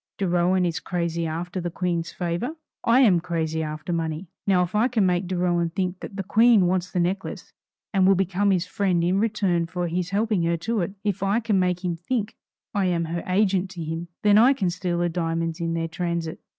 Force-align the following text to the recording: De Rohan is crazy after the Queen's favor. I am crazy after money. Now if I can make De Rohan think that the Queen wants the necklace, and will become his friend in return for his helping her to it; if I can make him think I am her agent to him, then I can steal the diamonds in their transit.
De 0.17 0.27
Rohan 0.27 0.65
is 0.65 0.79
crazy 0.79 1.27
after 1.27 1.61
the 1.61 1.69
Queen's 1.69 2.11
favor. 2.11 2.55
I 2.83 3.01
am 3.01 3.19
crazy 3.19 3.61
after 3.61 3.93
money. 3.93 4.25
Now 4.47 4.63
if 4.63 4.73
I 4.73 4.87
can 4.87 5.05
make 5.05 5.27
De 5.27 5.37
Rohan 5.37 5.69
think 5.69 5.99
that 5.99 6.15
the 6.15 6.23
Queen 6.23 6.65
wants 6.65 6.89
the 6.89 6.99
necklace, 6.99 7.53
and 7.93 8.07
will 8.07 8.15
become 8.15 8.49
his 8.49 8.65
friend 8.65 9.03
in 9.03 9.19
return 9.19 9.67
for 9.67 9.87
his 9.87 10.09
helping 10.09 10.41
her 10.41 10.57
to 10.57 10.81
it; 10.81 10.93
if 11.03 11.21
I 11.21 11.39
can 11.39 11.59
make 11.59 11.85
him 11.85 11.95
think 11.95 12.35
I 12.73 12.85
am 12.87 13.05
her 13.05 13.21
agent 13.27 13.69
to 13.77 13.83
him, 13.83 14.07
then 14.23 14.39
I 14.39 14.53
can 14.53 14.71
steal 14.71 14.97
the 14.97 15.07
diamonds 15.07 15.59
in 15.59 15.75
their 15.75 15.87
transit. 15.87 16.39